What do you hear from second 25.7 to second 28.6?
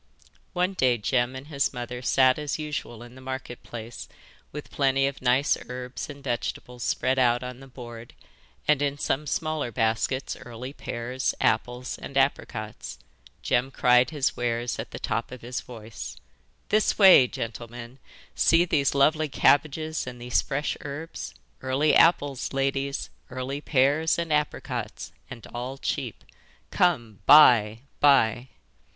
cheap. Come, buy, buy!